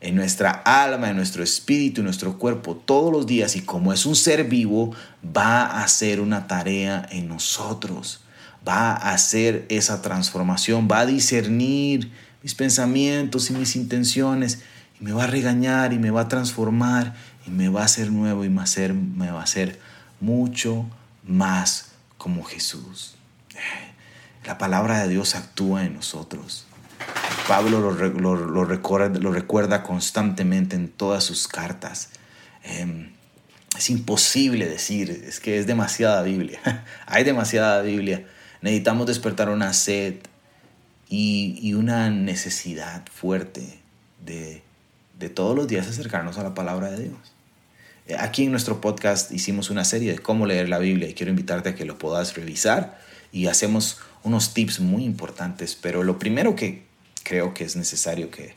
en 0.00 0.14
nuestra 0.14 0.50
alma, 0.50 1.10
en 1.10 1.16
nuestro 1.16 1.42
espíritu, 1.42 2.00
en 2.00 2.04
nuestro 2.04 2.38
cuerpo 2.38 2.76
todos 2.76 3.12
los 3.12 3.26
días 3.26 3.56
y 3.56 3.62
como 3.62 3.92
es 3.92 4.06
un 4.06 4.14
ser 4.14 4.44
vivo, 4.44 4.94
va 5.24 5.66
a 5.66 5.82
hacer 5.82 6.20
una 6.20 6.46
tarea 6.46 7.06
en 7.10 7.26
nosotros, 7.26 8.20
va 8.66 8.92
a 8.92 9.12
hacer 9.12 9.66
esa 9.70 10.02
transformación, 10.02 10.88
va 10.90 11.00
a 11.00 11.06
discernir 11.06 12.12
mis 12.42 12.54
pensamientos 12.54 13.50
y 13.50 13.54
mis 13.54 13.74
intenciones 13.74 14.60
y 15.00 15.04
me 15.04 15.12
va 15.12 15.24
a 15.24 15.28
regañar 15.28 15.92
y 15.92 15.98
me 15.98 16.12
va 16.12 16.22
a 16.22 16.28
transformar 16.28 17.14
y 17.44 17.50
me 17.50 17.68
va 17.68 17.82
a 17.82 17.86
hacer 17.86 18.12
nuevo 18.12 18.44
y 18.44 18.48
me 18.48 18.56
va 18.56 18.62
a 18.62 18.64
hacer, 18.64 18.94
me 18.94 19.32
va 19.32 19.40
a 19.40 19.44
hacer 19.44 19.80
mucho 20.20 20.86
más 21.26 21.92
como 22.18 22.44
Jesús. 22.44 23.16
La 24.44 24.58
palabra 24.58 25.00
de 25.02 25.08
Dios 25.08 25.34
actúa 25.34 25.84
en 25.84 25.94
nosotros. 25.94 26.66
Pablo 27.48 27.80
lo, 27.80 28.64
recuerda, 28.64 29.82
constantemente 29.82 30.76
en 30.76 30.88
todas 30.88 31.24
sus 31.24 31.48
cartas. 31.48 32.10
Em, 32.62 33.10
es 33.76 33.90
imposible 33.90 34.68
decir, 34.68 35.10
es 35.10 35.40
que 35.40 35.58
es 35.58 35.66
demasiada 35.66 36.22
Biblia. 36.22 36.60
Hay 37.06 37.24
demasiada 37.24 37.82
Biblia. 37.82 38.26
Necesitamos 38.60 39.06
despertar 39.06 39.48
una 39.48 39.72
sed 39.72 40.16
y, 41.08 41.58
y 41.60 41.74
una 41.74 42.10
necesidad 42.10 43.04
fuerte 43.12 43.80
de, 44.24 44.62
de 45.18 45.28
todos 45.28 45.56
los 45.56 45.68
días 45.68 45.88
acercarnos 45.88 46.38
a 46.38 46.42
la 46.42 46.54
palabra 46.54 46.90
de 46.90 47.04
Dios. 47.04 47.32
Eh, 48.06 48.16
aquí 48.18 48.44
en 48.44 48.50
nuestro 48.50 48.80
podcast 48.80 49.32
hicimos 49.32 49.70
una 49.70 49.84
serie 49.84 50.12
de 50.12 50.18
cómo 50.18 50.46
leer 50.46 50.68
la 50.68 50.78
Biblia 50.78 51.08
y 51.08 51.14
quiero 51.14 51.30
invitarte 51.30 51.70
a 51.70 51.74
que 51.74 51.84
lo 51.84 51.98
puedas 51.98 52.34
revisar 52.34 52.98
y 53.30 53.46
hacemos 53.46 54.00
unos 54.22 54.54
tips 54.54 54.80
muy 54.80 55.04
importantes, 55.04 55.76
pero 55.80 56.02
lo 56.02 56.18
primero 56.18 56.54
que 56.54 56.91
creo 57.22 57.54
que 57.54 57.64
es 57.64 57.76
necesario 57.76 58.30
que 58.30 58.54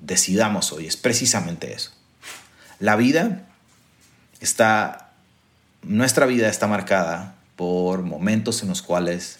decidamos 0.00 0.72
hoy 0.72 0.86
es 0.86 0.96
precisamente 0.96 1.72
eso. 1.72 1.92
La 2.78 2.96
vida 2.96 3.46
está, 4.40 5.12
nuestra 5.82 6.26
vida 6.26 6.48
está 6.48 6.66
marcada 6.66 7.36
por 7.56 8.02
momentos 8.02 8.62
en 8.62 8.68
los 8.68 8.82
cuales 8.82 9.38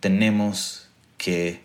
tenemos 0.00 0.88
que 1.18 1.62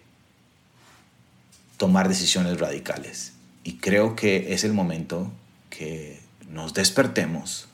tomar 1.77 2.07
decisiones 2.07 2.59
radicales. 2.59 3.33
Y 3.63 3.77
creo 3.77 4.15
que 4.15 4.53
es 4.53 4.63
el 4.63 4.73
momento 4.73 5.31
que 5.69 6.21
nos 6.49 6.73
despertemos 6.73 7.67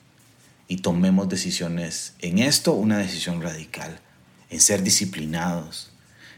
y 0.68 0.78
tomemos 0.78 1.30
decisiones 1.30 2.14
en 2.20 2.40
esto, 2.40 2.74
una 2.74 2.98
decisión 2.98 3.42
radical, 3.42 4.00
en 4.50 4.62
ser 4.62 4.84
disciplinados, 4.84 5.92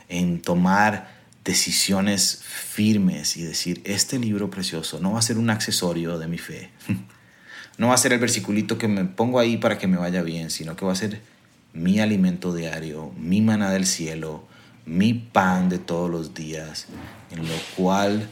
en 0.10 0.42
tomar 0.42 1.13
decisiones 1.44 2.42
firmes 2.44 3.38
y 3.38 3.44
decir, 3.44 3.82
este 3.86 4.18
libro 4.20 4.50
precioso 4.50 5.00
no 5.00 5.14
va 5.14 5.20
a 5.20 5.24
ser 5.24 5.38
un 5.38 5.50
accesorio 5.50 6.18
de 6.18 6.28
mi 6.28 6.38
fe, 6.38 6.70
no 7.78 7.90
va 7.90 7.96
a 7.96 7.98
ser 7.98 8.14
el 8.14 8.20
versiculito 8.20 8.78
que 8.78 8.88
me 8.88 9.06
pongo 9.06 9.40
ahí 9.40 9.58
para 9.58 9.78
que 9.78 9.88
me 9.88 9.98
vaya 9.98 10.22
bien, 10.22 10.50
sino 10.50 10.76
que 10.76 10.86
va 10.86 10.94
a 10.94 10.96
ser 10.96 11.22
mi 11.74 12.00
alimento 12.00 12.54
diario, 12.54 13.12
mi 13.18 13.42
maná 13.42 13.72
del 13.72 13.86
cielo, 13.86 14.46
mi 14.86 15.14
pan 15.14 15.70
de 15.70 15.80
todos 15.80 16.10
los 16.10 16.34
días, 16.34 16.88
en 17.32 17.48
lo 17.48 17.56
cual 17.76 18.30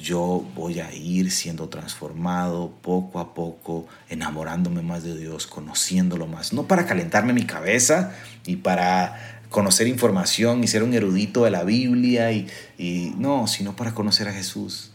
yo 0.00 0.46
voy 0.54 0.80
a 0.80 0.92
ir 0.94 1.30
siendo 1.30 1.68
transformado 1.68 2.72
poco 2.82 3.18
a 3.18 3.34
poco, 3.34 3.86
enamorándome 4.08 4.82
más 4.82 5.02
de 5.02 5.16
Dios, 5.16 5.46
conociéndolo 5.46 6.26
más, 6.26 6.52
no 6.52 6.66
para 6.66 6.86
calentarme 6.86 7.32
mi 7.32 7.44
cabeza 7.44 8.14
y 8.46 8.56
para 8.56 9.37
conocer 9.50 9.86
información 9.86 10.62
y 10.62 10.68
ser 10.68 10.82
un 10.82 10.94
erudito 10.94 11.44
de 11.44 11.50
la 11.50 11.64
Biblia 11.64 12.32
y, 12.32 12.48
y 12.78 13.14
no, 13.16 13.46
sino 13.46 13.76
para 13.76 13.94
conocer 13.94 14.28
a 14.28 14.32
Jesús, 14.32 14.90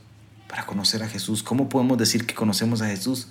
para 0.48 0.66
conocer 0.66 1.04
a 1.04 1.08
Jesús. 1.08 1.44
¿Cómo 1.44 1.70
podemos 1.70 1.98
decir 1.98 2.26
que 2.26 2.36
conocemos 2.36 2.82
a 2.82 2.88
Jesús 2.88 3.30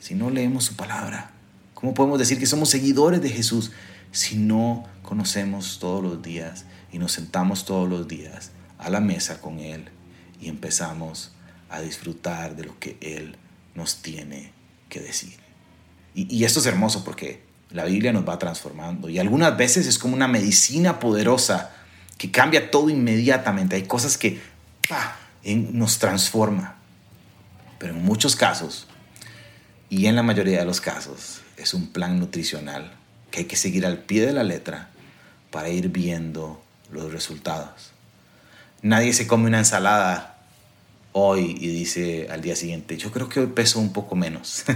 si 0.00 0.14
no 0.14 0.30
leemos 0.30 0.64
su 0.64 0.76
palabra? 0.76 1.32
¿Cómo 1.74 1.94
podemos 1.94 2.18
decir 2.18 2.38
que 2.38 2.46
somos 2.46 2.70
seguidores 2.70 3.22
de 3.22 3.30
Jesús 3.30 3.72
si 4.10 4.36
no 4.36 4.84
conocemos 5.02 5.78
todos 5.78 6.02
los 6.02 6.22
días 6.22 6.64
y 6.92 6.98
nos 6.98 7.12
sentamos 7.12 7.64
todos 7.64 7.88
los 7.88 8.08
días 8.08 8.50
a 8.78 8.90
la 8.90 9.00
mesa 9.00 9.40
con 9.40 9.60
Él? 9.60 9.90
y 10.40 10.48
empezamos 10.48 11.32
a 11.68 11.80
disfrutar 11.80 12.56
de 12.56 12.64
lo 12.64 12.78
que 12.78 12.96
Él 13.00 13.36
nos 13.74 13.96
tiene 13.96 14.52
que 14.88 15.00
decir. 15.00 15.34
Y, 16.14 16.44
esto 16.44 16.58
es 16.60 16.66
hermoso 16.66 17.04
porque 17.04 17.42
la 17.70 17.84
Biblia 17.84 18.12
nos 18.12 18.26
va 18.26 18.38
transformando 18.38 19.08
y 19.08 19.18
algunas 19.18 19.56
veces 19.56 19.86
es 19.86 19.98
como 19.98 20.14
una 20.14 20.28
medicina 20.28 20.98
poderosa 20.98 21.72
que 22.16 22.30
cambia 22.30 22.70
todo 22.70 22.90
inmediatamente. 22.90 23.76
Hay 23.76 23.84
cosas 23.84 24.18
que 24.18 24.40
nos 25.54 25.98
transforma. 25.98 26.76
Pero 27.78 27.94
en 27.94 28.04
muchos 28.04 28.34
casos, 28.34 28.88
y 29.88 30.06
en 30.06 30.16
la 30.16 30.22
mayoría 30.22 30.58
de 30.58 30.64
los 30.64 30.80
casos, 30.80 31.42
es 31.56 31.74
un 31.74 31.88
plan 31.92 32.18
nutricional 32.18 32.92
que 33.30 33.40
hay 33.40 33.44
que 33.44 33.56
seguir 33.56 33.86
al 33.86 33.98
pie 33.98 34.26
de 34.26 34.32
la 34.32 34.42
letra 34.42 34.90
para 35.50 35.68
ir 35.68 35.88
viendo 35.88 36.60
los 36.90 37.12
resultados. 37.12 37.92
Nadie 38.82 39.12
se 39.12 39.26
come 39.26 39.46
una 39.46 39.58
ensalada 39.58 40.38
hoy 41.12 41.56
y 41.60 41.68
dice 41.68 42.28
al 42.30 42.40
día 42.40 42.56
siguiente, 42.56 42.96
yo 42.96 43.10
creo 43.12 43.28
que 43.28 43.40
hoy 43.40 43.46
peso 43.46 43.78
un 43.78 43.92
poco 43.92 44.16
menos. 44.16 44.64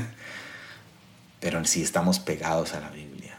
Pero 1.42 1.64
si 1.64 1.82
estamos 1.82 2.20
pegados 2.20 2.72
a 2.72 2.80
la 2.80 2.90
Biblia, 2.90 3.36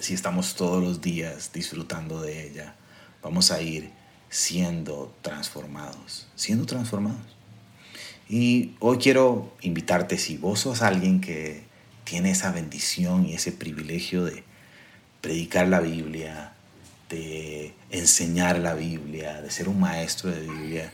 si 0.00 0.14
estamos 0.14 0.54
todos 0.54 0.82
los 0.82 1.02
días 1.02 1.52
disfrutando 1.52 2.22
de 2.22 2.46
ella, 2.46 2.74
vamos 3.22 3.50
a 3.50 3.60
ir 3.60 3.90
siendo 4.30 5.14
transformados, 5.20 6.26
siendo 6.36 6.64
transformados. 6.64 7.36
Y 8.30 8.76
hoy 8.78 8.96
quiero 8.96 9.52
invitarte, 9.60 10.16
si 10.16 10.38
vos 10.38 10.60
sos 10.60 10.80
alguien 10.80 11.20
que 11.20 11.64
tiene 12.04 12.30
esa 12.30 12.50
bendición 12.50 13.26
y 13.26 13.34
ese 13.34 13.52
privilegio 13.52 14.24
de 14.24 14.42
predicar 15.20 15.68
la 15.68 15.80
Biblia, 15.80 16.54
de 17.10 17.74
enseñar 17.90 18.58
la 18.58 18.72
Biblia, 18.72 19.42
de 19.42 19.50
ser 19.50 19.68
un 19.68 19.80
maestro 19.80 20.30
de 20.30 20.40
Biblia, 20.40 20.90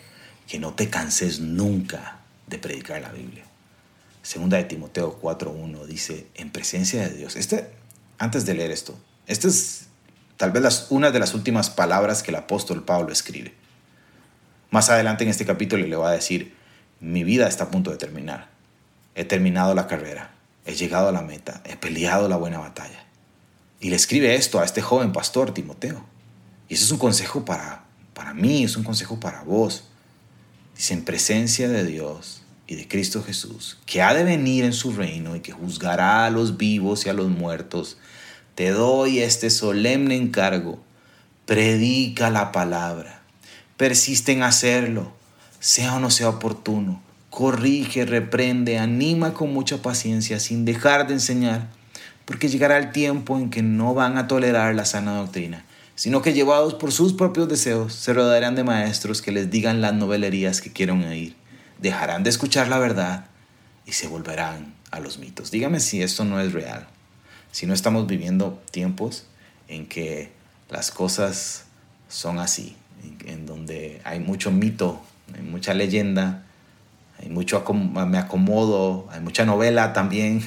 que 0.49 0.59
no 0.59 0.75
te 0.75 0.90
canses 0.90 1.38
nunca 1.38 2.19
de 2.49 2.59
predicar 2.59 3.00
la 3.02 3.12
Biblia. 3.12 3.46
Segunda 4.26 4.56
de 4.56 4.64
Timoteo 4.64 5.21
4.1 5.23 5.87
dice, 5.87 6.26
en 6.35 6.50
presencia 6.50 7.00
de 7.09 7.14
Dios. 7.14 7.37
Este, 7.37 7.71
antes 8.18 8.45
de 8.45 8.54
leer 8.54 8.73
esto, 8.73 8.99
esta 9.28 9.47
es 9.47 9.87
tal 10.37 10.50
vez 10.50 10.64
las, 10.64 10.88
una 10.90 11.12
de 11.12 11.21
las 11.21 11.33
últimas 11.33 11.71
palabras 11.71 12.25
que 12.25 12.33
el 12.33 12.37
apóstol 12.37 12.83
Pablo 12.83 13.12
escribe. 13.12 13.54
Más 14.73 14.90
adelante 14.90 15.23
en 15.23 15.30
este 15.30 15.47
capítulo 15.47 15.87
le 15.87 15.95
va 15.95 16.09
a 16.09 16.14
decir, 16.14 16.56
mi 16.99 17.23
vida 17.23 17.47
está 17.47 17.64
a 17.64 17.71
punto 17.71 17.92
de 17.92 17.99
terminar. 17.99 18.49
He 19.14 19.25
terminado 19.25 19.76
la 19.76 19.87
carrera, 19.87 20.35
he 20.64 20.75
llegado 20.75 21.09
a 21.09 21.12
la 21.12 21.23
meta, 21.23 21.62
he 21.64 21.76
peleado 21.76 22.28
la 22.28 22.37
buena 22.37 22.59
batalla. 22.59 23.06
Y 23.78 23.90
le 23.90 23.97
escribe 23.97 24.35
esto 24.35 24.59
a 24.59 24.64
este 24.64 24.83
joven 24.83 25.12
pastor 25.12 25.54
Timoteo. 25.54 26.04
Y 26.68 26.75
ese 26.75 26.83
es 26.83 26.90
un 26.90 26.99
consejo 26.99 27.45
para, 27.45 27.85
para 28.12 28.35
mí, 28.35 28.64
es 28.64 28.76
un 28.76 28.83
consejo 28.83 29.21
para 29.21 29.45
vos. 29.45 29.85
Dice, 30.75 30.95
en 30.95 31.04
presencia 31.04 31.68
de 31.68 31.85
Dios, 31.85 32.42
y 32.66 32.75
de 32.75 32.88
Cristo 32.88 33.23
Jesús, 33.23 33.78
que 33.87 34.02
ha 34.02 34.12
de 34.14 34.25
venir 34.25 34.64
en 34.64 34.73
su 34.73 34.92
reino 34.92 35.37
y 35.37 35.40
que 35.40 35.52
juzgará 35.52 36.26
a 36.26 36.30
los 36.30 36.56
vivos 36.56 37.06
y 37.06 37.08
a 37.08 37.12
los 37.12 37.28
muertos, 37.28 37.96
te 38.54 38.70
doy 38.70 39.20
este 39.20 39.50
solemne 39.50 40.16
encargo. 40.16 40.80
Predica 41.44 42.30
la 42.30 42.50
palabra. 42.50 43.23
Persiste 43.76 44.32
en 44.32 44.42
hacerlo, 44.42 45.12
sea 45.61 45.94
o 45.94 46.00
no 46.00 46.11
sea 46.11 46.30
oportuno. 46.30 47.02
Corrige, 47.30 48.04
reprende, 48.04 48.78
anima 48.78 49.35
con 49.35 49.52
mucha 49.52 49.82
paciencia, 49.82 50.40
sin 50.40 50.64
dejar 50.64 51.06
de 51.06 51.14
enseñar, 51.14 51.68
porque 52.25 52.49
llegará 52.49 52.78
el 52.78 52.92
tiempo 52.92 53.37
en 53.37 53.50
que 53.50 53.62
no 53.62 53.94
van 53.94 54.16
a 54.16 54.26
tolerar 54.26 54.75
la 54.75 54.87
sana 54.87 55.18
doctrina, 55.18 55.64
sino 55.94 56.23
que 56.23 56.32
llevados 56.32 56.75
por 56.75 56.90
sus 56.90 57.12
propios 57.12 57.49
deseos, 57.49 57.92
se 57.92 58.14
rodearán 58.14 58.56
de 58.56 58.64
maestros 58.64 59.23
que 59.23 59.32
les 59.32 59.50
digan 59.50 59.82
las 59.82 59.92
novelerías 59.92 60.61
que 60.61 60.73
quieran 60.73 61.04
oír 61.04 61.37
dejarán 61.78 62.23
de 62.23 62.30
escuchar 62.30 62.68
la 62.68 62.78
verdad 62.78 63.26
y 63.85 63.92
se 63.92 64.09
volverán 64.09 64.75
a 64.90 65.00
los 65.00 65.18
mitos. 65.18 65.50
Dígame 65.50 65.80
si 65.80 66.02
esto 66.02 66.25
no 66.25 66.40
es 66.40 66.52
real, 66.52 66.87
si 67.52 67.66
no 67.66 67.75
estamos 67.75 68.06
viviendo 68.06 68.62
tiempos 68.71 69.26
en 69.68 69.87
que 69.87 70.33
las 70.71 70.90
cosas 70.90 71.64
son 72.09 72.38
así, 72.38 72.76
en 73.25 73.47
donde 73.47 74.00
hay 74.04 74.21
mucho 74.21 74.50
mito, 74.50 75.02
hay 75.35 75.42
mucha 75.42 75.75
leyenda, 75.75 76.45
hay 77.18 77.28
mucho 77.28 77.64
me 77.73 78.18
acomodo, 78.18 79.09
hay 79.11 79.21
mucha 79.21 79.45
novela 79.45 79.92
también. 79.92 80.42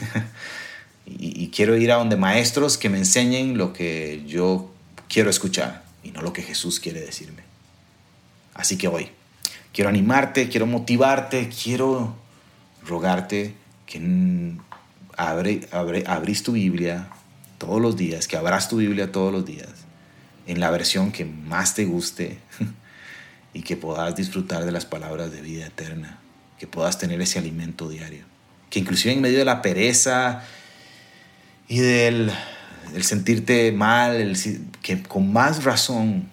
y, 1.05 1.50
quiero 1.50 1.75
ir 1.75 1.91
a 1.91 1.95
donde 1.95 2.15
maestros 2.15 2.77
que 2.77 2.89
me 2.89 2.98
enseñen 2.98 3.57
lo 3.57 3.74
que 3.74 4.24
yo 4.27 4.71
quiero 5.07 5.29
escuchar 5.29 5.83
y 6.03 6.12
no 6.12 6.21
lo 6.21 6.33
que 6.33 6.43
Jesús 6.43 6.79
quiere 6.79 7.01
decirme. 7.01 7.43
Así 8.53 8.77
que 8.77 8.88
hoy 8.88 9.09
quiero 9.73 9.89
animarte, 9.89 10.49
quiero 10.49 10.65
motivarte, 10.65 11.49
quiero 11.49 12.15
rogarte 12.85 13.55
que 13.85 13.99
abre, 15.17 15.67
abrís 16.05 16.43
tu 16.43 16.53
Biblia 16.53 17.09
todos 17.57 17.81
los 17.81 17.97
días, 17.97 18.27
que 18.27 18.38
abras 18.38 18.69
tu 18.69 18.77
Biblia 18.77 19.11
todos 19.11 19.31
los 19.31 19.45
días, 19.45 19.69
en 20.47 20.59
la 20.59 20.71
versión 20.71 21.11
que 21.11 21.25
más 21.25 21.75
te 21.75 21.85
guste 21.85 22.39
y 23.53 23.61
que 23.61 23.75
puedas 23.75 24.15
disfrutar 24.15 24.65
de 24.65 24.71
las 24.71 24.85
palabras 24.85 25.31
de 25.31 25.41
vida 25.41 25.65
eterna, 25.67 26.19
que 26.57 26.67
puedas 26.67 26.97
tener 26.97 27.21
ese 27.21 27.39
alimento 27.39 27.89
diario, 27.89 28.23
que 28.69 28.79
inclusive 28.79 29.13
en 29.13 29.21
medio 29.21 29.39
de 29.39 29.45
la 29.45 29.61
pereza 29.61 30.43
y 31.67 31.79
del, 31.79 32.31
sentirte 33.01 33.71
mal, 33.71 34.35
que 34.81 35.03
con 35.03 35.31
más 35.31 35.63
razón 35.63 36.29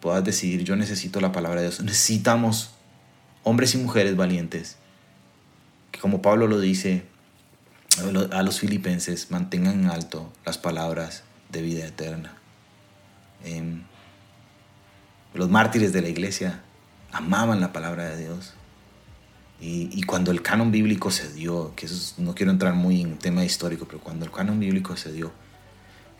puedas 0.00 0.24
decidir, 0.24 0.64
yo 0.64 0.76
necesito 0.76 1.20
la 1.20 1.32
palabra 1.32 1.60
de 1.60 1.68
Dios. 1.68 1.82
Necesitamos 1.82 2.70
hombres 3.42 3.74
y 3.74 3.78
mujeres 3.78 4.16
valientes, 4.16 4.76
que 5.92 6.00
como 6.00 6.22
Pablo 6.22 6.46
lo 6.46 6.60
dice 6.60 7.04
a 8.32 8.42
los 8.42 8.60
filipenses, 8.60 9.30
mantengan 9.30 9.80
en 9.80 9.86
alto 9.90 10.32
las 10.44 10.58
palabras 10.58 11.24
de 11.50 11.62
vida 11.62 11.86
eterna. 11.86 12.34
Em, 13.44 13.82
los 15.34 15.48
mártires 15.48 15.92
de 15.92 16.02
la 16.02 16.08
iglesia 16.08 16.62
amaban 17.12 17.60
la 17.60 17.72
palabra 17.72 18.08
de 18.10 18.24
Dios. 18.24 18.54
Y, 19.62 20.02
cuando 20.04 20.30
el 20.30 20.40
canon 20.40 20.70
bíblico 20.70 21.10
se 21.10 21.30
dio, 21.34 21.74
que 21.76 21.84
eso 21.84 22.14
no 22.16 22.34
quiero 22.34 22.50
entrar 22.50 22.72
muy 22.72 23.02
en 23.02 23.18
tema 23.18 23.44
histórico, 23.44 23.84
pero 23.86 24.00
cuando 24.00 24.24
el 24.24 24.30
canon 24.30 24.58
bíblico 24.58 24.96
se 24.96 25.12
dio, 25.12 25.32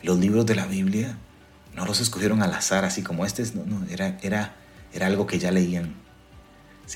los 0.02 0.18
libros 0.18 0.44
de 0.44 0.56
la 0.56 0.66
Biblia 0.66 1.16
no 1.74 1.86
los 1.86 2.00
escogieron 2.00 2.42
al 2.42 2.52
azar, 2.52 2.84
así 2.84 3.02
como 3.02 3.24
este, 3.24 3.44
no, 3.54 3.64
no, 3.64 3.86
era, 3.90 4.18
era, 4.22 4.56
era 4.92 5.06
algo 5.06 5.26
que 5.26 5.38
ya 5.38 5.50
leían. 5.50 5.94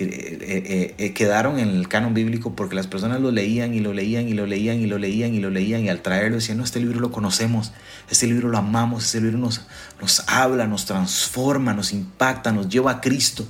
Eh, 0.01 0.39
eh, 0.41 0.95
eh, 0.99 1.13
quedaron 1.13 1.61
en 1.61 1.69
el 1.69 1.87
canon 1.87 2.15
bíblico 2.15 2.57
porque 2.57 2.75
las 2.75 2.89
personas 2.89 3.21
lo 3.21 3.31
leían 3.31 3.75
y 3.75 3.81
lo 3.81 3.93
leían 3.93 4.29
y 4.29 4.33
lo 4.33 4.45
leían 4.45 4.81
y 4.81 4.87
lo 4.87 4.99
leían 4.99 5.35
y 5.35 5.39
lo 5.39 5.51
leían 5.51 5.85
y 5.85 5.89
al 5.89 6.03
traerlo 6.03 6.37
decían, 6.37 6.59
no, 6.59 6.65
este 6.65 6.81
libro 6.81 6.99
lo 6.99 7.13
conocemos, 7.13 7.73
este 8.11 8.27
libro 8.27 8.49
lo 8.49 8.59
amamos, 8.59 9.05
este 9.05 9.21
libro 9.21 9.39
nos, 9.39 9.67
nos 10.01 10.29
habla, 10.29 10.67
nos 10.67 10.87
transforma, 10.87 11.75
nos 11.75 11.93
impacta, 11.93 12.51
nos 12.51 12.69
lleva 12.69 12.91
a 12.91 13.01
Cristo. 13.01 13.47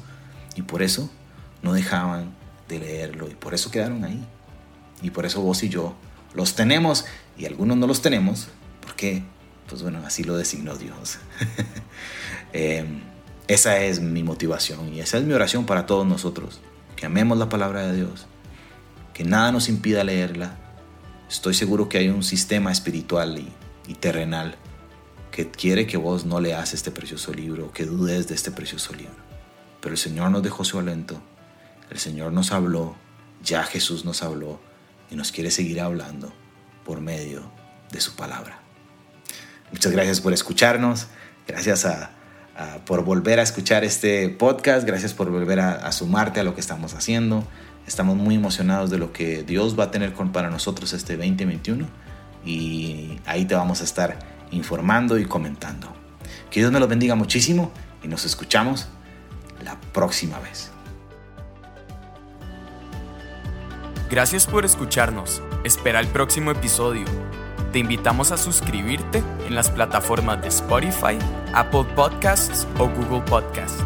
Y 0.54 0.62
por 0.62 0.82
eso 0.82 1.10
no 1.62 1.72
dejaban 1.72 2.34
de 2.68 2.78
leerlo 2.78 3.28
y 3.28 3.34
por 3.34 3.54
eso 3.54 3.70
quedaron 3.70 4.04
ahí. 4.04 4.22
Y 5.02 5.10
por 5.10 5.24
eso 5.24 5.40
vos 5.40 5.62
y 5.62 5.70
yo 5.70 5.96
los 6.34 6.54
tenemos 6.54 7.06
y 7.38 7.46
algunos 7.46 7.76
no 7.76 7.86
los 7.86 8.02
tenemos 8.02 8.48
porque 8.80 9.24
pues 9.68 9.82
bueno, 9.82 10.02
así 10.04 10.24
lo 10.24 10.36
designó 10.36 10.76
Dios. 10.76 11.18
Em, 12.56 13.00
esa 13.48 13.78
es 13.78 14.00
mi 14.00 14.22
motivación 14.22 14.94
y 14.94 15.00
esa 15.00 15.18
es 15.18 15.24
mi 15.24 15.32
oración 15.32 15.66
para 15.66 15.86
todos 15.86 16.06
nosotros, 16.06 16.60
que 16.94 17.04
amemos 17.04 17.36
la 17.36 17.48
palabra 17.48 17.84
de 17.84 17.96
Dios, 17.96 18.26
que 19.12 19.24
nada 19.24 19.50
nos 19.50 19.68
impida 19.68 20.04
leerla. 20.04 20.56
Estoy 21.28 21.54
seguro 21.54 21.88
que 21.88 21.98
hay 21.98 22.10
un 22.10 22.22
sistema 22.22 22.70
espiritual 22.70 23.38
y, 23.86 23.94
terrenal 23.94 24.56
que 25.32 25.50
quiere 25.50 25.86
que 25.86 25.96
vos 25.96 26.24
no 26.24 26.38
leas 26.40 26.74
este 26.74 26.92
precioso 26.92 27.32
libro, 27.34 27.72
que 27.72 27.86
dudes 27.86 28.28
de 28.28 28.34
este 28.36 28.52
precioso 28.52 28.94
libro. 28.94 29.16
Pero 29.80 29.94
el 29.94 29.98
Señor 29.98 30.30
nos 30.30 30.42
dejó 30.44 30.64
su 30.64 30.78
alento, 30.78 31.20
el 31.90 31.98
Señor 31.98 32.32
nos 32.32 32.52
habló, 32.52 32.94
ya 33.42 33.64
Jesús 33.64 34.04
nos 34.04 34.22
habló 34.22 34.60
y 35.10 35.16
nos 35.16 35.32
quiere 35.32 35.50
seguir 35.50 35.80
hablando 35.80 36.32
por 36.84 37.00
medio 37.00 37.50
de 37.90 38.00
su 38.00 38.14
palabra. 38.14 38.63
Muchas 39.74 39.90
gracias 39.90 40.20
por 40.20 40.32
escucharnos. 40.32 41.08
Gracias 41.48 41.84
por 42.86 43.04
volver 43.04 43.40
a 43.40 43.42
escuchar 43.42 43.82
este 43.82 44.28
podcast. 44.28 44.86
Gracias 44.86 45.12
por 45.12 45.30
volver 45.30 45.58
a, 45.58 45.90
sumarte 45.90 46.38
a 46.38 46.44
lo 46.44 46.54
que 46.54 46.60
estamos 46.60 46.94
haciendo. 46.94 47.44
Estamos 47.84 48.16
muy 48.16 48.36
emocionados 48.36 48.88
de 48.90 48.98
lo 48.98 49.12
que 49.12 49.42
Dios 49.42 49.76
va 49.76 49.84
a 49.84 49.90
tener 49.90 50.12
con, 50.12 50.30
para 50.30 50.48
nosotros 50.48 50.92
este 50.92 51.16
2021. 51.16 51.88
Y 52.46 53.18
ahí 53.26 53.46
te 53.46 53.56
vamos 53.56 53.80
a 53.80 53.84
estar 53.84 54.16
informando 54.52 55.18
y 55.18 55.24
comentando. 55.24 55.92
Que 56.52 56.60
Dios 56.60 56.70
me 56.70 56.78
lo 56.78 56.86
bendiga 56.86 57.16
muchísimo 57.16 57.72
y 58.04 58.06
nos 58.06 58.24
escuchamos 58.24 58.86
la 59.64 59.80
próxima 59.92 60.38
vez. 60.38 60.70
Gracias 64.08 64.46
por 64.46 64.64
escucharnos. 64.64 65.42
Espera 65.64 65.98
el 65.98 66.06
próximo 66.06 66.52
episodio. 66.52 67.06
Te 67.74 67.80
invitamos 67.80 68.30
a 68.30 68.36
suscribirte 68.36 69.20
en 69.48 69.56
las 69.56 69.68
plataformas 69.68 70.40
de 70.40 70.46
Spotify, 70.46 71.18
Apple 71.54 71.82
Podcasts 71.96 72.68
o 72.78 72.88
Google 72.88 73.22
Podcasts. 73.22 73.82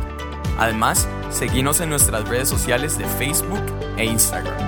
Además, 0.59 1.09
seguimos 1.31 1.81
en 1.81 1.89
nuestras 1.89 2.29
redes 2.29 2.51
sociales 2.51 2.99
de 2.99 3.07
Facebook 3.07 3.63
e 3.97 4.05
Instagram. 4.05 4.68